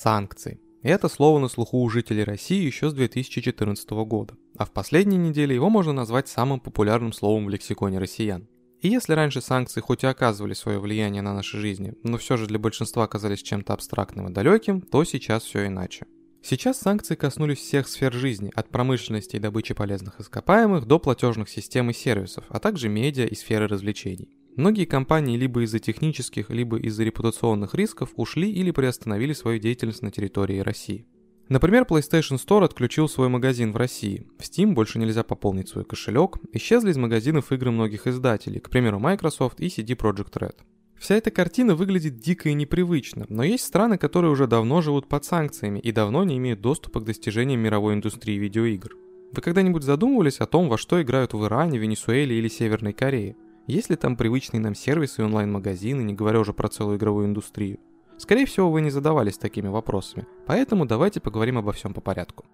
[0.00, 0.60] санкции.
[0.82, 5.18] И это слово на слуху у жителей России еще с 2014 года, а в последние
[5.18, 8.48] недели его можно назвать самым популярным словом в лексиконе россиян.
[8.80, 12.46] И если раньше санкции хоть и оказывали свое влияние на наши жизни, но все же
[12.46, 16.06] для большинства оказались чем-то абстрактным и далеким, то сейчас все иначе.
[16.42, 21.90] Сейчас санкции коснулись всех сфер жизни, от промышленности и добычи полезных ископаемых до платежных систем
[21.90, 24.30] и сервисов, а также медиа и сферы развлечений.
[24.56, 30.10] Многие компании либо из-за технических, либо из-за репутационных рисков ушли или приостановили свою деятельность на
[30.10, 31.06] территории России.
[31.48, 34.26] Например, PlayStation Store отключил свой магазин в России.
[34.38, 36.38] В Steam больше нельзя пополнить свой кошелек.
[36.52, 40.54] Исчезли из магазинов игры многих издателей, к примеру, Microsoft и CD Projekt Red.
[40.96, 45.24] Вся эта картина выглядит дико и непривычно, но есть страны, которые уже давно живут под
[45.24, 48.94] санкциями и давно не имеют доступа к достижениям мировой индустрии видеоигр.
[49.32, 53.34] Вы когда-нибудь задумывались о том, во что играют в Иране, Венесуэле или Северной Корее?
[53.70, 57.78] Есть ли там привычные нам сервисы и онлайн-магазины, не говоря уже про целую игровую индустрию?
[58.18, 62.46] Скорее всего, вы не задавались такими вопросами, поэтому давайте поговорим обо всем по порядку.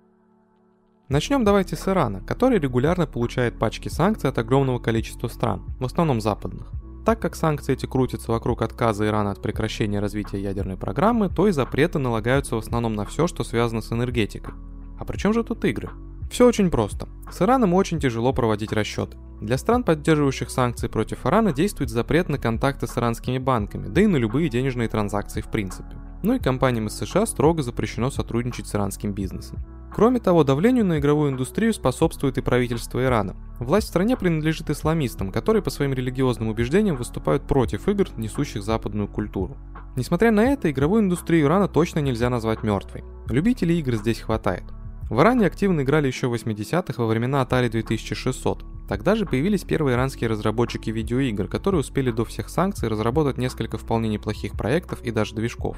[1.08, 6.20] Начнем давайте с Ирана, который регулярно получает пачки санкций от огромного количества стран, в основном
[6.20, 6.70] западных.
[7.06, 11.50] Так как санкции эти крутятся вокруг отказа Ирана от прекращения развития ядерной программы, то и
[11.50, 14.52] запреты налагаются в основном на все, что связано с энергетикой.
[14.98, 15.88] А при чем же тут игры?
[16.30, 17.08] Все очень просто.
[17.30, 19.16] С Ираном очень тяжело проводить расчеты.
[19.40, 24.06] Для стран, поддерживающих санкции против Ирана, действует запрет на контакты с иранскими банками, да и
[24.06, 25.96] на любые денежные транзакции в принципе.
[26.22, 29.58] Ну и компаниям из США строго запрещено сотрудничать с иранским бизнесом.
[29.94, 33.36] Кроме того, давлению на игровую индустрию способствует и правительство Ирана.
[33.58, 39.08] Власть в стране принадлежит исламистам, которые по своим религиозным убеждениям выступают против игр, несущих западную
[39.08, 39.56] культуру.
[39.96, 43.04] Несмотря на это, игровую индустрию Ирана точно нельзя назвать мертвой.
[43.28, 44.64] Любителей игр здесь хватает.
[45.08, 48.64] В Иране активно играли еще в 80-х во времена Atari 2600.
[48.88, 54.08] Тогда же появились первые иранские разработчики видеоигр, которые успели до всех санкций разработать несколько вполне
[54.08, 55.76] неплохих проектов и даже движков.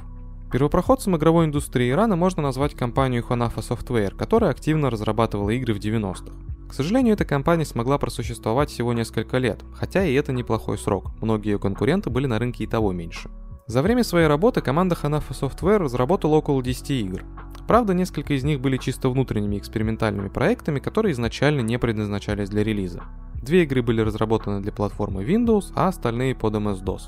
[0.51, 6.33] Первопроходцем игровой индустрии Ирана можно назвать компанию Hanafa Software, которая активно разрабатывала игры в 90-х.
[6.67, 11.53] К сожалению, эта компания смогла просуществовать всего несколько лет, хотя и это неплохой срок, многие
[11.53, 13.29] ее конкуренты были на рынке и того меньше.
[13.67, 17.25] За время своей работы команда Hanafa Software разработала около 10 игр.
[17.69, 23.03] Правда, несколько из них были чисто внутренними экспериментальными проектами, которые изначально не предназначались для релиза.
[23.43, 27.03] Две игры были разработаны для платформы Windows, а остальные под MS-DOS.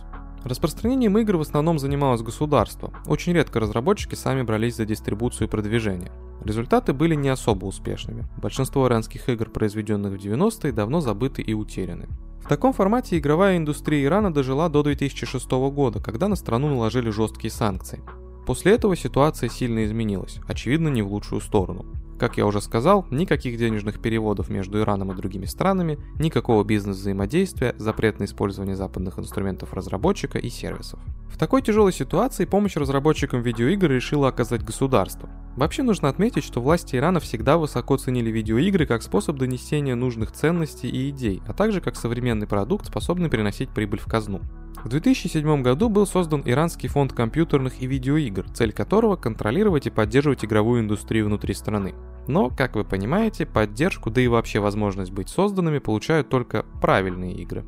[0.45, 2.93] Распространением игр в основном занималось государство.
[3.07, 6.13] Очень редко разработчики сами брались за дистрибуцию и продвижение.
[6.45, 8.27] Результаты были не особо успешными.
[8.37, 12.07] Большинство иранских игр, произведенных в 90-е, давно забыты и утеряны.
[12.43, 17.51] В таком формате игровая индустрия Ирана дожила до 2006 года, когда на страну наложили жесткие
[17.51, 18.03] санкции.
[18.47, 21.87] После этого ситуация сильно изменилась, очевидно не в лучшую сторону.
[22.21, 28.19] Как я уже сказал, никаких денежных переводов между Ираном и другими странами, никакого бизнес-взаимодействия, запрет
[28.21, 31.01] на использование западных инструментов разработчика и сервисов.
[31.31, 35.31] В такой тяжелой ситуации помощь разработчикам видеоигр решило оказать государство.
[35.57, 40.91] Вообще нужно отметить, что власти Ирана всегда высоко ценили видеоигры как способ донесения нужных ценностей
[40.91, 44.43] и идей, а также как современный продукт, способный приносить прибыль в казну.
[44.85, 50.45] В 2007 году был создан Иранский фонд компьютерных и видеоигр, цель которого контролировать и поддерживать
[50.45, 51.95] игровую индустрию внутри страны.
[52.27, 57.65] Но, как вы понимаете, поддержку, да и вообще возможность быть созданными получают только правильные игры.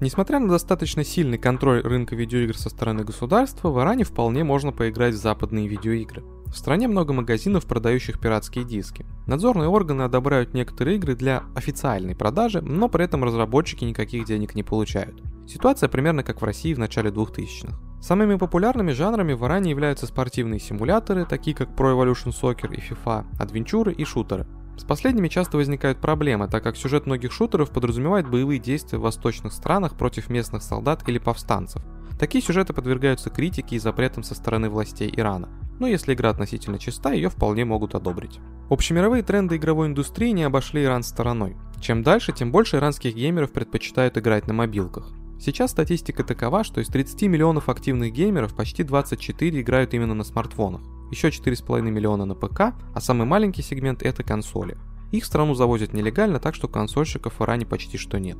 [0.00, 5.14] Несмотря на достаточно сильный контроль рынка видеоигр со стороны государства, в Иране вполне можно поиграть
[5.14, 6.22] в западные видеоигры.
[6.46, 9.06] В стране много магазинов, продающих пиратские диски.
[9.26, 14.62] Надзорные органы одобряют некоторые игры для официальной продажи, но при этом разработчики никаких денег не
[14.62, 15.20] получают.
[15.46, 17.76] Ситуация примерно как в России в начале 2000-х.
[18.00, 23.24] Самыми популярными жанрами в Иране являются спортивные симуляторы, такие как Pro Evolution Soccer и FIFA,
[23.38, 24.46] адвенчуры и шутеры.
[24.76, 29.52] С последними часто возникают проблемы, так как сюжет многих шутеров подразумевает боевые действия в восточных
[29.52, 31.82] странах против местных солдат или повстанцев.
[32.18, 35.48] Такие сюжеты подвергаются критике и запретам со стороны властей Ирана,
[35.78, 38.40] но если игра относительно чиста, ее вполне могут одобрить.
[38.70, 41.56] Общемировые тренды игровой индустрии не обошли Иран стороной.
[41.80, 45.12] Чем дальше, тем больше иранских геймеров предпочитают играть на мобилках.
[45.40, 50.80] Сейчас статистика такова, что из 30 миллионов активных геймеров почти 24 играют именно на смартфонах,
[51.10, 54.76] еще 4,5 миллиона на ПК, а самый маленький сегмент это консоли.
[55.12, 58.38] Их в страну завозят нелегально, так что консольщиков в Иране почти что нет.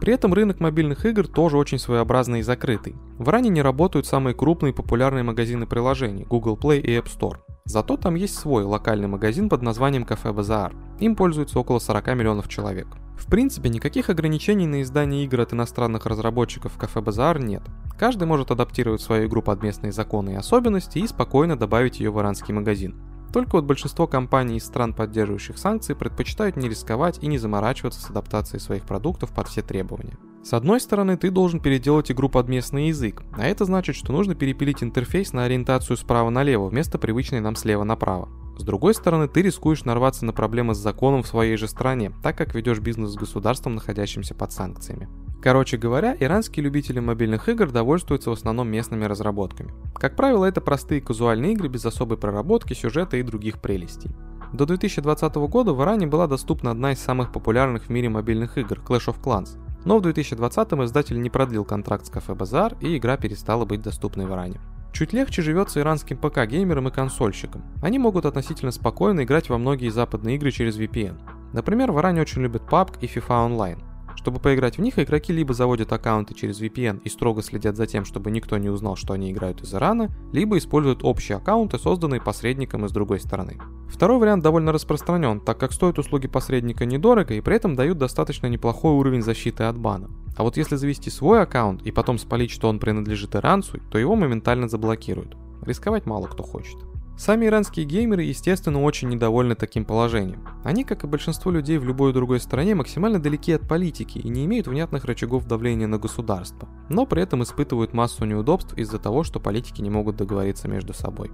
[0.00, 2.96] При этом рынок мобильных игр тоже очень своеобразный и закрытый.
[3.18, 7.38] В Иране не работают самые крупные и популярные магазины приложений Google Play и App Store.
[7.66, 10.74] Зато там есть свой локальный магазин под названием Кафе Базар.
[11.00, 12.86] Им пользуется около 40 миллионов человек.
[13.16, 17.62] В принципе, никаких ограничений на издание игр от иностранных разработчиков в Кафе Базар нет.
[17.98, 22.20] Каждый может адаптировать свою игру под местные законы и особенности и спокойно добавить ее в
[22.20, 23.00] иранский магазин.
[23.32, 28.10] Только вот большинство компаний из стран, поддерживающих санкции, предпочитают не рисковать и не заморачиваться с
[28.10, 30.18] адаптацией своих продуктов под все требования.
[30.44, 34.34] С одной стороны, ты должен переделать игру под местный язык, а это значит, что нужно
[34.34, 38.28] перепилить интерфейс на ориентацию справа налево вместо привычной нам слева направо.
[38.58, 42.36] С другой стороны, ты рискуешь нарваться на проблемы с законом в своей же стране, так
[42.36, 45.08] как ведешь бизнес с государством, находящимся под санкциями.
[45.42, 49.72] Короче говоря, иранские любители мобильных игр довольствуются в основном местными разработками.
[49.94, 54.10] Как правило, это простые казуальные игры без особой проработки, сюжета и других прелестей.
[54.52, 58.78] До 2020 года в Иране была доступна одна из самых популярных в мире мобильных игр–
[58.86, 59.58] Clash of Clans.
[59.84, 64.26] Но в 2020 издатель не продлил контракт с кафе Базар, и игра перестала быть доступной
[64.26, 64.60] в Иране.
[64.92, 67.62] Чуть легче живется иранским ПК-геймерам и консольщикам.
[67.82, 71.18] Они могут относительно спокойно играть во многие западные игры через VPN.
[71.52, 73.93] Например, в Иране очень любят PUBG и FIFA Online.
[74.16, 78.04] Чтобы поиграть в них, игроки либо заводят аккаунты через VPN и строго следят за тем,
[78.04, 82.84] чтобы никто не узнал, что они играют из Ирана, либо используют общие аккаунты, созданные посредником
[82.86, 83.58] из другой стороны.
[83.88, 88.46] Второй вариант довольно распространен, так как стоят услуги посредника недорого и при этом дают достаточно
[88.46, 90.10] неплохой уровень защиты от бана.
[90.36, 94.16] А вот если завести свой аккаунт и потом спалить, что он принадлежит иранцу, то его
[94.16, 95.36] моментально заблокируют.
[95.62, 96.76] Рисковать мало кто хочет.
[97.16, 100.48] Сами иранские геймеры, естественно, очень недовольны таким положением.
[100.64, 104.44] Они, как и большинство людей в любой другой стране, максимально далеки от политики и не
[104.46, 109.38] имеют внятных рычагов давления на государство, но при этом испытывают массу неудобств из-за того, что
[109.38, 111.30] политики не могут договориться между собой.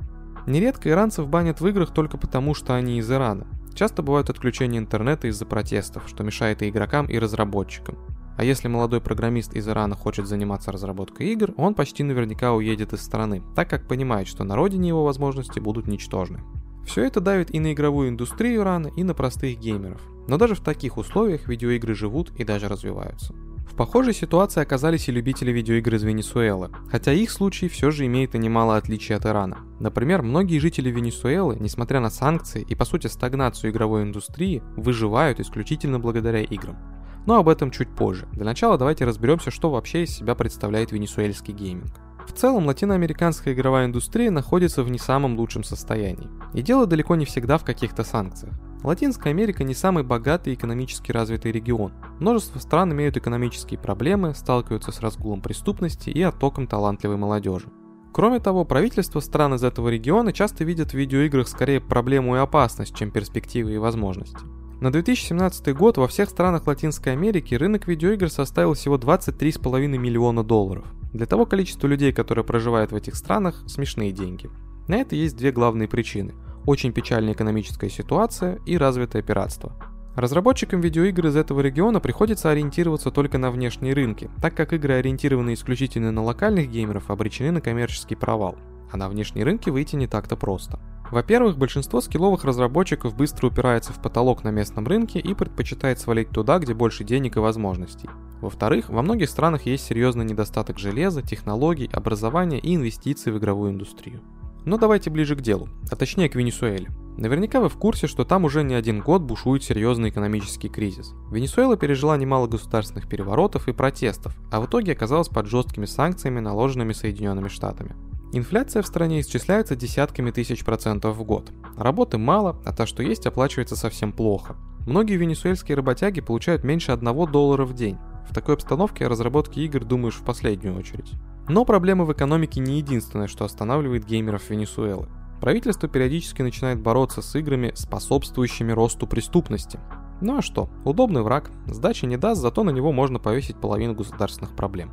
[0.47, 3.47] Нередко иранцев банят в играх только потому, что они из Ирана.
[3.75, 7.97] Часто бывают отключения интернета из-за протестов, что мешает и игрокам, и разработчикам.
[8.41, 13.03] А если молодой программист из Ирана хочет заниматься разработкой игр, он почти наверняка уедет из
[13.03, 16.41] страны, так как понимает, что на родине его возможности будут ничтожны.
[16.87, 20.01] Все это давит и на игровую индустрию Ирана, и на простых геймеров.
[20.27, 23.35] Но даже в таких условиях видеоигры живут и даже развиваются.
[23.71, 28.35] В похожей ситуации оказались и любители видеоигр из Венесуэлы, хотя их случай все же имеет
[28.35, 29.59] и немало отличий от Ирана.
[29.81, 36.01] Например, многие жители Венесуэлы, несмотря на санкции и по сути стагнацию игровой индустрии, выживают исключительно
[36.01, 36.79] благодаря играм.
[37.27, 38.27] Но об этом чуть позже.
[38.33, 41.93] Для начала давайте разберемся, что вообще из себя представляет венесуэльский гейминг.
[42.27, 46.29] В целом, латиноамериканская игровая индустрия находится в не самом лучшем состоянии.
[46.55, 48.55] И дело далеко не всегда в каких-то санкциях.
[48.83, 51.93] Латинская Америка не самый богатый и экономически развитый регион.
[52.19, 57.69] Множество стран имеют экономические проблемы, сталкиваются с разгулом преступности и оттоком талантливой молодежи.
[58.13, 62.95] Кроме того, правительства стран из этого региона часто видят в видеоиграх скорее проблему и опасность,
[62.97, 64.39] чем перспективы и возможности.
[64.81, 70.87] На 2017 год во всех странах Латинской Америки рынок видеоигр составил всего 23,5 миллиона долларов.
[71.13, 74.49] Для того количества людей, которые проживают в этих странах, смешные деньги.
[74.89, 76.33] На это есть две главные причины–
[76.67, 79.77] очень печальная экономическая ситуация и развитое пиратство.
[80.17, 85.57] Разработчикам видеоигр из этого региона приходится ориентироваться только на внешние рынки, так как игры, ориентированные
[85.57, 88.57] исключительно на локальных геймеров, обречены на коммерческий провал,
[88.91, 90.81] а на внешние рынки выйти не так-то просто.
[91.11, 96.59] Во-первых, большинство скилловых разработчиков быстро упирается в потолок на местном рынке и предпочитает свалить туда,
[96.59, 98.09] где больше денег и возможностей.
[98.41, 104.21] Во-вторых, во многих странах есть серьезный недостаток железа, технологий, образования и инвестиций в игровую индустрию.
[104.65, 106.91] Но давайте ближе к делу, а точнее к Венесуэле.
[107.17, 111.13] Наверняка вы в курсе, что там уже не один год бушует серьезный экономический кризис.
[111.31, 116.93] Венесуэла пережила немало государственных переворотов и протестов, а в итоге оказалась под жесткими санкциями, наложенными
[116.93, 117.95] Соединенными Штатами.
[118.33, 121.51] Инфляция в стране исчисляется десятками тысяч процентов в год.
[121.77, 124.57] Работы мало, а то, что есть, оплачивается совсем плохо.
[124.87, 127.99] Многие венесуэльские работяги получают меньше 1 доллара в день.
[128.29, 131.13] В такой обстановке о разработке игр думаешь в последнюю очередь.
[131.49, 135.09] Но проблемы в экономике не единственное, что останавливает геймеров Венесуэлы.
[135.41, 139.81] Правительство периодически начинает бороться с играми, способствующими росту преступности.
[140.21, 144.55] Ну а что, удобный враг, сдачи не даст, зато на него можно повесить половину государственных
[144.55, 144.93] проблем.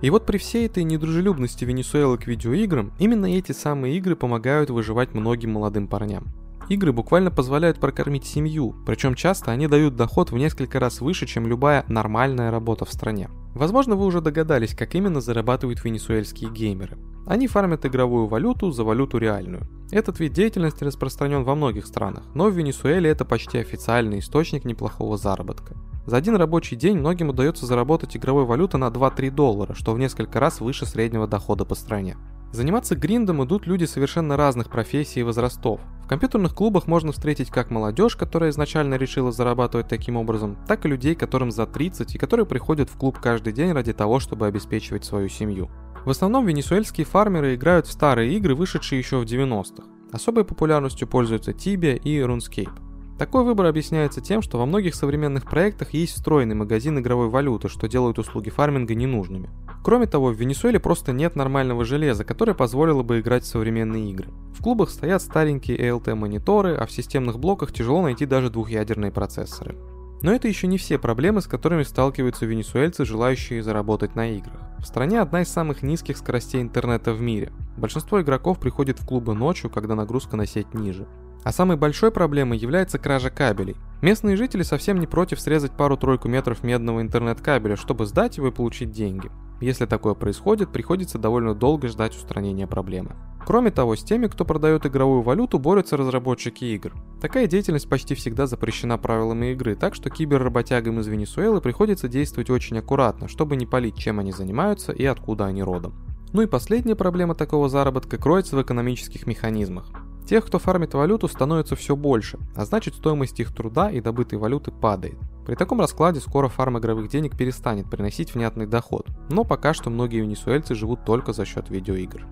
[0.00, 5.14] И вот при всей этой недружелюбности Венесуэлы к видеоиграм, именно эти самые игры помогают выживать
[5.14, 6.28] многим молодым парням.
[6.68, 11.46] Игры буквально позволяют прокормить семью, причем часто они дают доход в несколько раз выше, чем
[11.46, 13.30] любая нормальная работа в стране.
[13.54, 16.98] Возможно, вы уже догадались, как именно зарабатывают венесуэльские геймеры.
[17.26, 19.66] Они фармят игровую валюту за валюту реальную.
[19.90, 25.16] Этот вид деятельности распространен во многих странах, но в Венесуэле это почти официальный источник неплохого
[25.16, 25.74] заработка.
[26.08, 30.40] За один рабочий день многим удается заработать игровой валюты на 2-3 доллара, что в несколько
[30.40, 32.16] раз выше среднего дохода по стране.
[32.50, 35.82] Заниматься гриндом идут люди совершенно разных профессий и возрастов.
[36.02, 40.88] В компьютерных клубах можно встретить как молодежь, которая изначально решила зарабатывать таким образом, так и
[40.88, 45.04] людей, которым за 30 и которые приходят в клуб каждый день ради того, чтобы обеспечивать
[45.04, 45.68] свою семью.
[46.06, 49.86] В основном венесуэльские фармеры играют в старые игры, вышедшие еще в 90-х.
[50.10, 52.87] Особой популярностью пользуются Tibia и RuneScape.
[53.18, 57.88] Такой выбор объясняется тем, что во многих современных проектах есть встроенный магазин игровой валюты, что
[57.88, 59.50] делает услуги фарминга ненужными.
[59.82, 64.30] Кроме того, в Венесуэле просто нет нормального железа, которое позволило бы играть в современные игры.
[64.56, 69.76] В клубах стоят старенькие ALT-мониторы, а в системных блоках тяжело найти даже двухъядерные процессоры.
[70.22, 74.60] Но это еще не все проблемы, с которыми сталкиваются венесуэльцы, желающие заработать на играх.
[74.78, 77.52] В стране одна из самых низких скоростей интернета в мире.
[77.76, 81.08] Большинство игроков приходит в клубы ночью, когда нагрузка на сеть ниже.
[81.48, 83.74] А самой большой проблемой является кража кабелей.
[84.02, 88.90] Местные жители совсем не против срезать пару-тройку метров медного интернет-кабеля, чтобы сдать его и получить
[88.90, 89.30] деньги.
[89.62, 93.16] Если такое происходит, приходится довольно долго ждать устранения проблемы.
[93.46, 96.92] Кроме того, с теми, кто продает игровую валюту, борются разработчики игр.
[97.18, 102.76] Такая деятельность почти всегда запрещена правилами игры, так что киберработягам из Венесуэлы приходится действовать очень
[102.76, 105.94] аккуратно, чтобы не палить, чем они занимаются и откуда они родом.
[106.34, 109.90] Ну и последняя проблема такого заработка кроется в экономических механизмах.
[110.28, 114.70] Тех, кто фармит валюту, становится все больше, а значит стоимость их труда и добытой валюты
[114.70, 115.16] падает.
[115.46, 120.20] При таком раскладе скоро фарм игровых денег перестанет приносить внятный доход, но пока что многие
[120.20, 122.26] венесуэльцы живут только за счет видеоигр.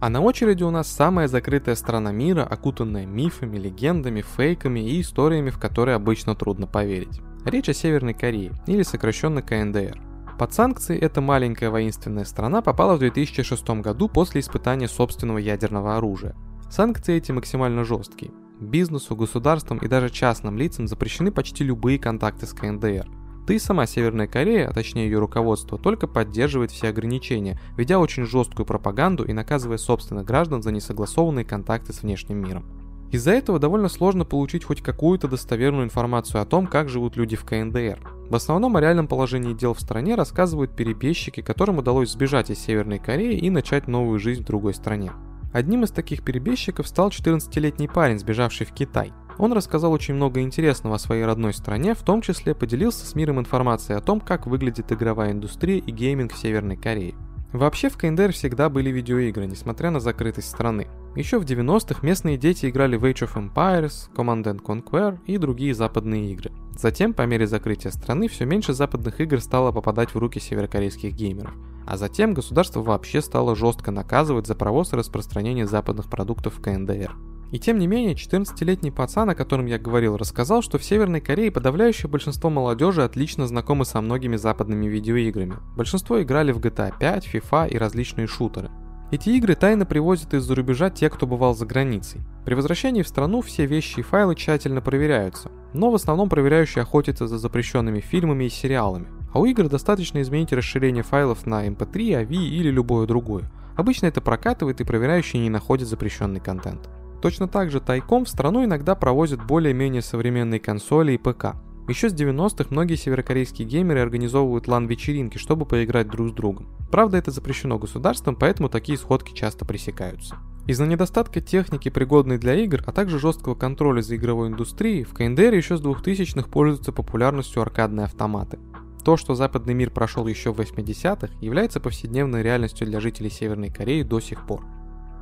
[0.00, 5.50] А на очереди у нас самая закрытая страна мира, окутанная мифами, легендами, фейками и историями,
[5.50, 7.20] в которые обычно трудно поверить.
[7.44, 10.00] Речь о Северной Корее, или сокращенно КНДР.
[10.38, 16.34] Под санкции эта маленькая воинственная страна попала в 2006 году после испытания собственного ядерного оружия.
[16.72, 18.32] Санкции эти максимально жесткие.
[18.58, 23.10] Бизнесу, государствам и даже частным лицам запрещены почти любые контакты с КНДР.
[23.46, 28.24] Да и сама Северная Корея, а точнее ее руководство, только поддерживает все ограничения, ведя очень
[28.24, 32.64] жесткую пропаганду и наказывая собственных граждан за несогласованные контакты с внешним миром.
[33.10, 37.44] Из-за этого довольно сложно получить хоть какую-то достоверную информацию о том, как живут люди в
[37.44, 38.00] КНДР.
[38.30, 42.98] В основном о реальном положении дел в стране рассказывают перебежчики, которым удалось сбежать из Северной
[42.98, 45.12] Кореи и начать новую жизнь в другой стране.
[45.52, 49.12] Одним из таких перебежчиков стал 14-летний парень, сбежавший в Китай.
[49.38, 53.38] Он рассказал очень много интересного о своей родной стране, в том числе поделился с миром
[53.40, 57.14] информацией о том, как выглядит игровая индустрия и гейминг в Северной Корее.
[57.52, 60.88] Вообще в КНДР всегда были видеоигры, несмотря на закрытость страны.
[61.14, 66.32] Еще в 90-х местные дети играли в Age of Empires, Command Conquer и другие западные
[66.32, 66.50] игры.
[66.78, 71.52] Затем, по мере закрытия страны, все меньше западных игр стало попадать в руки северокорейских геймеров.
[71.86, 77.14] А затем государство вообще стало жестко наказывать за провоз и распространение западных продуктов в КНДР.
[77.52, 81.50] И тем не менее, 14-летний пацан, о котором я говорил, рассказал, что в Северной Корее
[81.52, 85.56] подавляющее большинство молодежи отлично знакомы со многими западными видеоиграми.
[85.76, 88.70] Большинство играли в GTA 5, FIFA и различные шутеры.
[89.10, 92.22] Эти игры тайно привозят из-за рубежа те, кто бывал за границей.
[92.46, 97.26] При возвращении в страну все вещи и файлы тщательно проверяются, но в основном проверяющие охотятся
[97.26, 99.08] за запрещенными фильмами и сериалами.
[99.32, 103.50] А у игр достаточно изменить расширение файлов на MP3, AV или любое другое.
[103.76, 106.90] Обычно это прокатывает и проверяющие не находят запрещенный контент.
[107.22, 111.54] Точно так же тайком в страну иногда провозят более-менее современные консоли и ПК.
[111.88, 116.68] Еще с 90-х многие северокорейские геймеры организовывают лан-вечеринки, чтобы поиграть друг с другом.
[116.90, 120.36] Правда, это запрещено государством, поэтому такие сходки часто пресекаются.
[120.66, 125.54] Из-за недостатка техники, пригодной для игр, а также жесткого контроля за игровой индустрией, в КНДР
[125.54, 128.60] еще с 2000-х пользуются популярностью аркадные автоматы.
[129.04, 134.02] То, что западный мир прошел еще в 80-х, является повседневной реальностью для жителей Северной Кореи
[134.02, 134.64] до сих пор.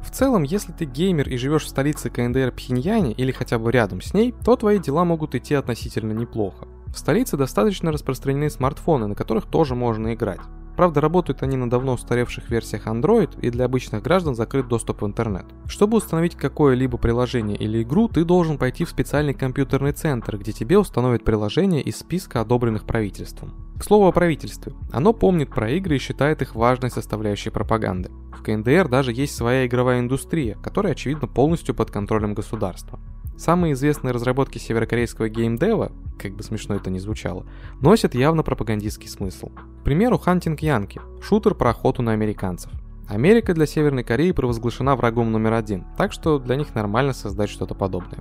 [0.03, 4.01] В целом, если ты геймер и живешь в столице КНДР Пхеньяне или хотя бы рядом
[4.01, 6.69] с ней, то твои дела могут идти относительно неплохо.
[6.89, 10.41] В столице достаточно распространены смартфоны, на которых тоже можно играть.
[10.77, 15.07] Правда, работают они на давно устаревших версиях Android и для обычных граждан закрыт доступ в
[15.07, 15.45] интернет.
[15.67, 20.79] Чтобы установить какое-либо приложение или игру, ты должен пойти в специальный компьютерный центр, где тебе
[20.79, 23.53] установят приложение из списка одобренных правительством.
[23.79, 24.75] К слову о правительстве.
[24.93, 28.11] Оно помнит про игры и считает их важной составляющей пропаганды.
[28.33, 32.99] В КНДР даже есть своя игровая индустрия, которая очевидно полностью под контролем государства.
[33.41, 37.47] Самые известные разработки северокорейского геймдева, как бы смешно это ни звучало,
[37.81, 39.49] носят явно пропагандистский смысл.
[39.81, 42.71] К примеру, Hunting Янки– шутер про охоту на американцев.
[43.09, 47.75] Америка для Северной Кореи провозглашена врагом номер один, так что для них нормально создать что-то
[47.75, 48.19] подобное.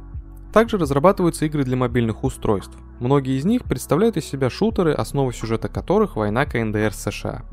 [0.53, 2.77] Также разрабатываются игры для мобильных устройств.
[3.01, 7.43] Многие из них представляют из себя шутеры, основа сюжета которых война КНДР с США.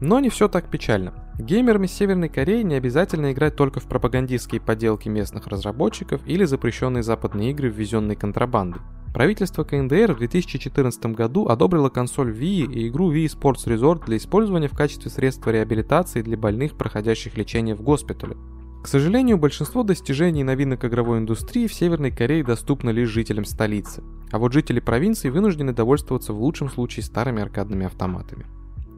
[0.00, 1.25] Но не все так печально.
[1.38, 7.02] Геймерам из Северной Кореи не обязательно играть только в пропагандистские поделки местных разработчиков или запрещенные
[7.02, 8.80] западные игры, ввезенные контрабандой.
[9.12, 14.68] Правительство КНДР в 2014 году одобрило консоль Wii и игру Wii Sports Resort для использования
[14.68, 18.36] в качестве средства реабилитации для больных, проходящих лечение в госпитале.
[18.82, 24.02] К сожалению, большинство достижений новинок игровой индустрии в Северной Корее доступно лишь жителям столицы,
[24.32, 28.46] а вот жители провинции вынуждены довольствоваться в лучшем случае старыми аркадными автоматами.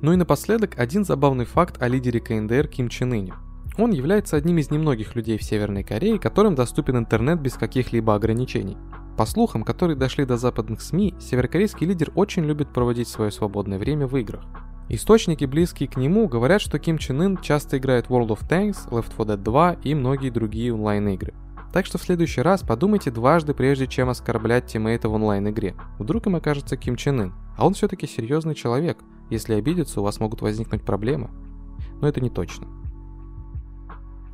[0.00, 3.35] Ну и напоследок один забавный факт о лидере КНДР Ким Чен Ыне.
[3.76, 8.76] Он является одним из немногих людей в Северной Корее, которым доступен интернет без каких-либо ограничений.
[9.17, 14.07] По слухам, которые дошли до западных СМИ, северокорейский лидер очень любит проводить свое свободное время
[14.07, 14.45] в играх.
[14.88, 19.11] Источники, близкие к нему, говорят, что Ким Чен Ын часто играет World of Tanks, Left
[19.11, 21.35] 4 Dead 2 и многие другие онлайн-игры.
[21.73, 25.75] Так что в следующий раз подумайте дважды, прежде чем оскорблять тиммейта в онлайн-игре.
[25.99, 28.99] Вдруг им окажется Ким Чен Ын, а он все-таки серьезный человек.
[29.30, 31.30] Если обидеться, у вас могут возникнуть проблемы.
[32.00, 32.66] Но это не точно.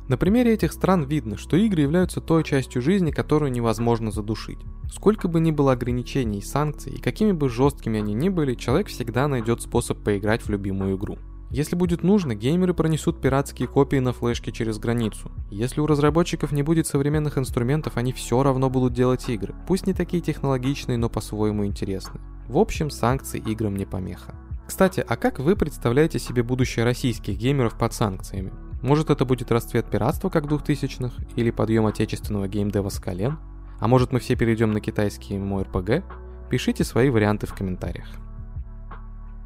[0.07, 4.59] На примере этих стран видно, что игры являются той частью жизни, которую невозможно задушить.
[4.91, 8.87] Сколько бы ни было ограничений и санкций, и какими бы жесткими они ни были, человек
[8.87, 11.17] всегда найдет способ поиграть в любимую игру.
[11.49, 15.31] Если будет нужно, геймеры пронесут пиратские копии на флешке через границу.
[15.49, 19.55] Если у разработчиков не будет современных инструментов, они все равно будут делать игры.
[19.67, 22.21] Пусть не такие технологичные, но по-своему интересные.
[22.47, 24.35] В общем, санкции играм не помеха.
[24.67, 28.51] Кстати, а как вы представляете себе будущее российских геймеров под санкциями?
[28.81, 33.37] Может это будет расцвет пиратства, как 2000-х, или подъем отечественного геймдева с колен?
[33.79, 36.03] А может мы все перейдем на китайский MMORPG?
[36.49, 38.07] Пишите свои варианты в комментариях.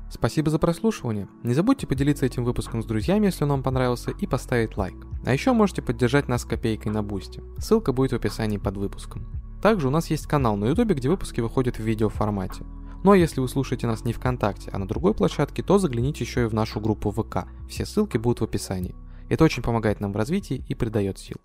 [0.09, 1.27] Спасибо за прослушивание.
[1.43, 4.95] Не забудьте поделиться этим выпуском с друзьями, если он вам понравился, и поставить лайк.
[5.25, 7.43] А еще можете поддержать нас копейкой на бусте.
[7.59, 9.27] Ссылка будет в описании под выпуском.
[9.61, 12.65] Также у нас есть канал на ютубе, где выпуски выходят в видеоформате.
[13.03, 16.43] Ну а если вы слушаете нас не ВКонтакте, а на другой площадке, то загляните еще
[16.43, 17.47] и в нашу группу ВК.
[17.69, 18.95] Все ссылки будут в описании.
[19.29, 21.37] Это очень помогает нам в развитии и придает сил.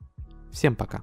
[0.50, 1.02] Всем пока!